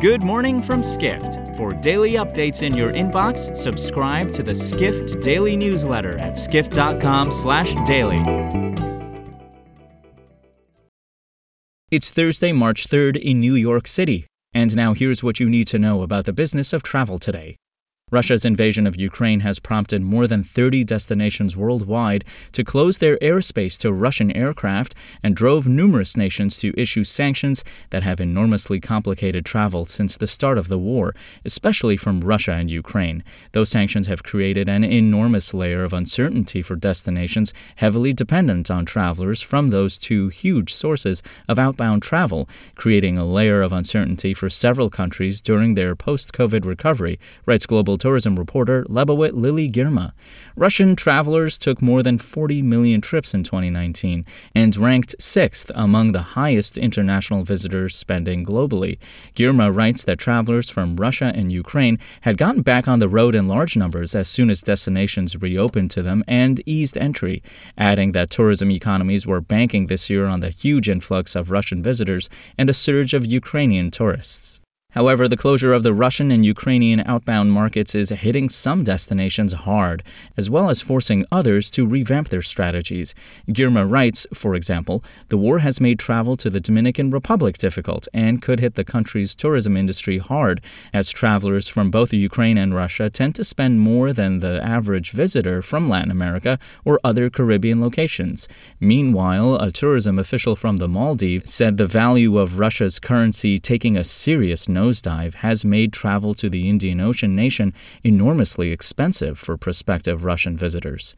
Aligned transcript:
Good 0.00 0.22
morning 0.22 0.62
from 0.62 0.82
Skift. 0.82 1.54
For 1.58 1.72
daily 1.72 2.12
updates 2.12 2.62
in 2.62 2.74
your 2.74 2.90
inbox, 2.90 3.54
subscribe 3.54 4.32
to 4.32 4.42
the 4.42 4.54
Skift 4.54 5.20
Daily 5.20 5.56
newsletter 5.58 6.16
at 6.16 6.38
skift.com/daily. 6.38 8.16
It's 11.90 12.10
Thursday, 12.10 12.52
March 12.52 12.86
3rd 12.86 13.18
in 13.18 13.40
New 13.40 13.54
York 13.54 13.86
City. 13.86 14.26
And 14.54 14.74
now 14.74 14.94
here's 14.94 15.22
what 15.22 15.38
you 15.38 15.50
need 15.50 15.66
to 15.66 15.78
know 15.78 16.00
about 16.00 16.24
the 16.24 16.32
business 16.32 16.72
of 16.72 16.82
travel 16.82 17.18
today. 17.18 17.56
Russia's 18.10 18.44
invasion 18.44 18.86
of 18.86 18.96
Ukraine 18.96 19.40
has 19.40 19.60
prompted 19.60 20.02
more 20.02 20.26
than 20.26 20.42
30 20.42 20.82
destinations 20.82 21.56
worldwide 21.56 22.24
to 22.52 22.64
close 22.64 22.98
their 22.98 23.16
airspace 23.18 23.78
to 23.78 23.92
Russian 23.92 24.32
aircraft 24.32 24.96
and 25.22 25.36
drove 25.36 25.68
numerous 25.68 26.16
nations 26.16 26.58
to 26.58 26.74
issue 26.76 27.04
sanctions 27.04 27.62
that 27.90 28.02
have 28.02 28.20
enormously 28.20 28.80
complicated 28.80 29.44
travel 29.44 29.84
since 29.84 30.16
the 30.16 30.26
start 30.26 30.58
of 30.58 30.68
the 30.68 30.78
war, 30.78 31.14
especially 31.44 31.96
from 31.96 32.20
Russia 32.20 32.52
and 32.52 32.68
Ukraine. 32.68 33.22
Those 33.52 33.68
sanctions 33.68 34.08
have 34.08 34.24
created 34.24 34.68
an 34.68 34.82
enormous 34.82 35.54
layer 35.54 35.84
of 35.84 35.92
uncertainty 35.92 36.62
for 36.62 36.74
destinations 36.74 37.54
heavily 37.76 38.12
dependent 38.12 38.70
on 38.70 38.84
travelers 38.84 39.40
from 39.40 39.70
those 39.70 39.98
two 39.98 40.28
huge 40.28 40.74
sources 40.74 41.22
of 41.48 41.58
outbound 41.58 42.02
travel, 42.02 42.48
creating 42.74 43.16
a 43.16 43.24
layer 43.24 43.62
of 43.62 43.72
uncertainty 43.72 44.34
for 44.34 44.50
several 44.50 44.90
countries 44.90 45.40
during 45.40 45.74
their 45.74 45.94
post 45.94 46.32
COVID 46.32 46.64
recovery, 46.64 47.20
writes 47.46 47.66
Global 47.66 47.99
tourism 48.00 48.36
reporter 48.36 48.84
Lebawit 48.84 49.34
Lily 49.34 49.70
Girma. 49.70 50.12
Russian 50.56 50.96
travelers 50.96 51.56
took 51.56 51.80
more 51.80 52.02
than 52.02 52.18
40 52.18 52.62
million 52.62 53.00
trips 53.00 53.32
in 53.34 53.44
2019 53.44 54.24
and 54.54 54.76
ranked 54.76 55.14
sixth 55.20 55.70
among 55.74 56.10
the 56.10 56.22
highest 56.34 56.76
international 56.76 57.44
visitors 57.44 57.94
spending 57.94 58.44
globally. 58.44 58.98
Girma 59.36 59.72
writes 59.74 60.02
that 60.04 60.18
travelers 60.18 60.68
from 60.68 60.96
Russia 60.96 61.32
and 61.34 61.52
Ukraine 61.52 61.98
had 62.22 62.36
gotten 62.36 62.62
back 62.62 62.88
on 62.88 62.98
the 62.98 63.08
road 63.08 63.34
in 63.34 63.46
large 63.46 63.76
numbers 63.76 64.14
as 64.14 64.28
soon 64.28 64.50
as 64.50 64.62
destinations 64.62 65.40
reopened 65.40 65.90
to 65.92 66.02
them 66.02 66.24
and 66.26 66.60
eased 66.66 66.98
entry, 66.98 67.42
adding 67.78 68.12
that 68.12 68.30
tourism 68.30 68.70
economies 68.70 69.26
were 69.26 69.40
banking 69.40 69.86
this 69.86 70.08
year 70.08 70.26
on 70.26 70.40
the 70.40 70.50
huge 70.50 70.88
influx 70.88 71.36
of 71.36 71.50
Russian 71.50 71.82
visitors 71.82 72.30
and 72.56 72.70
a 72.70 72.74
surge 72.74 73.14
of 73.14 73.26
Ukrainian 73.26 73.90
tourists. 73.90 74.60
However, 74.92 75.28
the 75.28 75.36
closure 75.36 75.72
of 75.72 75.82
the 75.82 75.94
Russian 75.94 76.30
and 76.30 76.44
Ukrainian 76.44 77.00
outbound 77.06 77.52
markets 77.52 77.94
is 77.94 78.10
hitting 78.10 78.48
some 78.48 78.82
destinations 78.82 79.52
hard, 79.52 80.02
as 80.36 80.50
well 80.50 80.68
as 80.68 80.80
forcing 80.80 81.24
others 81.30 81.70
to 81.70 81.86
revamp 81.86 82.28
their 82.28 82.42
strategies. 82.42 83.14
Girma 83.48 83.88
writes, 83.88 84.26
for 84.34 84.54
example, 84.54 85.04
the 85.28 85.38
war 85.38 85.60
has 85.60 85.80
made 85.80 85.98
travel 85.98 86.36
to 86.36 86.50
the 86.50 86.60
Dominican 86.60 87.10
Republic 87.10 87.56
difficult 87.58 88.08
and 88.12 88.42
could 88.42 88.60
hit 88.60 88.74
the 88.74 88.84
country's 88.84 89.34
tourism 89.34 89.76
industry 89.76 90.18
hard, 90.18 90.60
as 90.92 91.10
travelers 91.10 91.68
from 91.68 91.90
both 91.90 92.12
Ukraine 92.12 92.58
and 92.58 92.74
Russia 92.74 93.08
tend 93.08 93.34
to 93.36 93.44
spend 93.44 93.80
more 93.80 94.12
than 94.12 94.40
the 94.40 94.62
average 94.64 95.12
visitor 95.12 95.62
from 95.62 95.88
Latin 95.88 96.10
America 96.10 96.58
or 96.84 96.98
other 97.04 97.30
Caribbean 97.30 97.80
locations. 97.80 98.48
Meanwhile, 98.80 99.56
a 99.56 99.70
tourism 99.70 100.18
official 100.18 100.56
from 100.56 100.78
the 100.78 100.88
Maldives 100.88 101.52
said 101.52 101.76
the 101.76 101.86
value 101.86 102.38
of 102.38 102.58
Russia's 102.58 102.98
currency 102.98 103.58
taking 103.58 103.96
a 103.96 104.04
serious 104.04 104.68
nosedive 104.80 105.34
has 105.34 105.64
made 105.64 105.92
travel 105.92 106.32
to 106.34 106.48
the 106.48 106.68
Indian 106.68 107.00
Ocean 107.00 107.36
nation 107.36 107.74
enormously 108.02 108.70
expensive 108.72 109.38
for 109.38 109.56
prospective 109.56 110.24
Russian 110.24 110.56
visitors. 110.56 111.16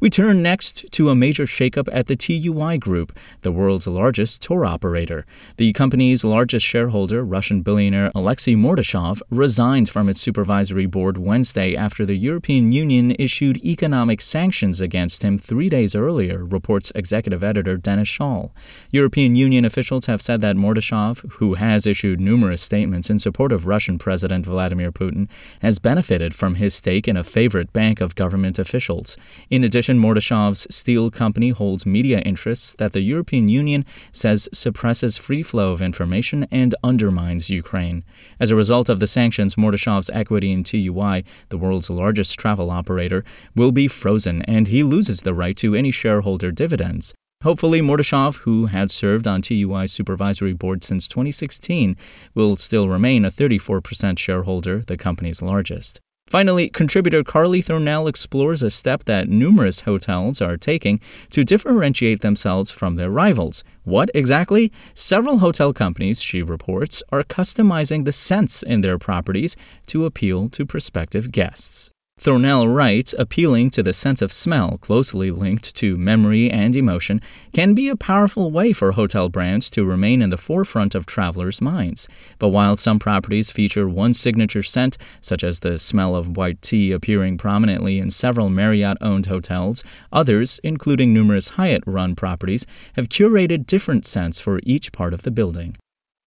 We 0.00 0.10
turn 0.10 0.42
next 0.42 0.90
to 0.90 1.08
a 1.08 1.14
major 1.14 1.44
shakeup 1.44 1.88
at 1.92 2.08
the 2.08 2.16
TUI 2.16 2.78
Group, 2.78 3.16
the 3.42 3.52
world's 3.52 3.86
largest 3.86 4.42
tour 4.42 4.64
operator. 4.64 5.24
The 5.56 5.72
company's 5.72 6.24
largest 6.24 6.66
shareholder, 6.66 7.24
Russian 7.24 7.62
billionaire 7.62 8.10
Alexei 8.12 8.54
Mordashov, 8.54 9.22
resigned 9.30 9.88
from 9.88 10.08
its 10.08 10.20
supervisory 10.20 10.86
board 10.86 11.16
Wednesday 11.16 11.76
after 11.76 12.04
the 12.04 12.16
European 12.16 12.72
Union 12.72 13.14
issued 13.20 13.64
economic 13.64 14.20
sanctions 14.20 14.80
against 14.80 15.22
him 15.22 15.38
three 15.38 15.68
days 15.68 15.94
earlier, 15.94 16.44
reports 16.44 16.90
executive 16.96 17.44
editor 17.44 17.76
Dennis 17.76 18.08
Schaal. 18.08 18.50
European 18.90 19.36
Union 19.36 19.64
officials 19.64 20.06
have 20.06 20.20
said 20.20 20.40
that 20.40 20.56
Mordashov, 20.56 21.24
who 21.34 21.54
has 21.54 21.86
issued 21.86 22.20
numerous 22.20 22.62
statements 22.62 23.10
in 23.10 23.20
support 23.20 23.52
of 23.52 23.68
Russian 23.68 23.98
President 23.98 24.44
Vladimir 24.44 24.90
Putin, 24.90 25.28
has 25.62 25.78
benefited 25.78 26.34
from 26.34 26.56
his 26.56 26.74
stake 26.74 27.06
in 27.06 27.16
a 27.16 27.22
favorite 27.22 27.72
bank 27.72 28.00
of 28.00 28.16
government 28.16 28.58
officials. 28.58 29.16
In 29.50 29.62
addition, 29.62 29.93
addition, 29.94 30.14
Mordashov's 30.14 30.66
steel 30.74 31.10
company 31.10 31.50
holds 31.50 31.86
media 31.86 32.20
interests 32.20 32.74
that 32.78 32.92
the 32.92 33.00
European 33.00 33.48
Union 33.48 33.84
says 34.12 34.48
suppresses 34.52 35.18
free 35.18 35.42
flow 35.42 35.72
of 35.72 35.82
information 35.82 36.46
and 36.50 36.74
undermines 36.82 37.50
Ukraine. 37.50 38.04
As 38.40 38.50
a 38.50 38.56
result 38.56 38.88
of 38.88 38.98
the 38.98 39.06
sanctions, 39.06 39.56
Mordashov's 39.56 40.10
equity 40.10 40.52
in 40.52 40.64
TUI, 40.64 41.24
the 41.48 41.58
world's 41.58 41.90
largest 41.90 42.38
travel 42.38 42.70
operator, 42.70 43.24
will 43.54 43.72
be 43.72 43.88
frozen 43.88 44.42
and 44.42 44.68
he 44.68 44.82
loses 44.82 45.20
the 45.20 45.34
right 45.34 45.56
to 45.56 45.74
any 45.74 45.92
shareholder 45.92 46.52
dividends. 46.52 47.14
Hopefully, 47.42 47.80
Mordashov, 47.80 48.38
who 48.44 48.66
had 48.66 48.90
served 48.90 49.26
on 49.26 49.42
TUI's 49.42 49.92
supervisory 49.92 50.54
board 50.54 50.82
since 50.82 51.08
2016, 51.08 51.96
will 52.34 52.56
still 52.56 52.88
remain 52.88 53.24
a 53.24 53.30
34% 53.30 54.18
shareholder, 54.18 54.82
the 54.86 54.96
company's 54.96 55.42
largest. 55.42 56.00
Finally, 56.26 56.68
contributor 56.68 57.22
Carley 57.22 57.62
Thornell 57.62 58.08
explores 58.08 58.62
a 58.62 58.70
step 58.70 59.04
that 59.04 59.28
numerous 59.28 59.82
hotels 59.82 60.40
are 60.40 60.56
taking 60.56 61.00
to 61.30 61.44
differentiate 61.44 62.22
themselves 62.22 62.70
from 62.70 62.96
their 62.96 63.10
rivals. 63.10 63.62
What 63.84 64.10
exactly? 64.14 64.72
Several 64.94 65.38
hotel 65.38 65.72
companies, 65.72 66.20
she 66.20 66.42
reports, 66.42 67.02
are 67.12 67.22
customizing 67.22 68.04
the 68.04 68.12
scents 68.12 68.62
in 68.62 68.80
their 68.80 68.98
properties 68.98 69.56
to 69.86 70.06
appeal 70.06 70.48
to 70.50 70.66
prospective 70.66 71.30
guests. 71.30 71.90
Thornell 72.24 72.72
writes 72.72 73.14
appealing 73.18 73.68
to 73.70 73.82
the 73.82 73.92
sense 73.92 74.22
of 74.22 74.32
smell, 74.32 74.78
closely 74.78 75.30
linked 75.30 75.74
to 75.76 75.96
memory 75.96 76.50
and 76.50 76.74
emotion, 76.74 77.20
can 77.52 77.74
be 77.74 77.88
a 77.88 77.96
powerful 77.96 78.50
way 78.50 78.72
for 78.72 78.92
hotel 78.92 79.28
brands 79.28 79.68
to 79.70 79.84
remain 79.84 80.22
in 80.22 80.30
the 80.30 80.38
forefront 80.38 80.94
of 80.94 81.04
travelers' 81.04 81.60
minds. 81.60 82.08
But 82.38 82.48
while 82.48 82.78
some 82.78 82.98
properties 82.98 83.50
feature 83.50 83.88
one 83.88 84.14
signature 84.14 84.62
scent, 84.62 84.96
such 85.20 85.44
as 85.44 85.60
the 85.60 85.76
smell 85.76 86.16
of 86.16 86.36
white 86.36 86.62
tea 86.62 86.92
appearing 86.92 87.36
prominently 87.36 87.98
in 87.98 88.10
several 88.10 88.48
Marriott 88.48 88.96
owned 89.02 89.26
hotels, 89.26 89.84
others, 90.10 90.60
including 90.64 91.12
numerous 91.12 91.50
Hyatt 91.50 91.82
run 91.84 92.14
properties, 92.14 92.64
have 92.94 93.10
curated 93.10 93.66
different 93.66 94.06
scents 94.06 94.40
for 94.40 94.60
each 94.62 94.92
part 94.92 95.12
of 95.12 95.22
the 95.22 95.30
building. 95.30 95.76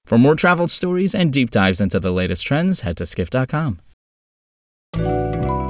For 0.06 0.20
more 0.20 0.36
travel 0.36 0.68
stories 0.68 1.16
and 1.16 1.34
deep 1.34 1.50
dives 1.50 1.82
into 1.82 2.00
the 2.00 2.12
latest 2.12 2.46
trends, 2.46 2.82
head 2.82 2.98
to 2.98 3.06
skift.com. 3.06 3.80